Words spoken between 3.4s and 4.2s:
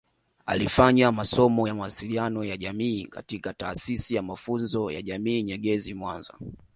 Taasisi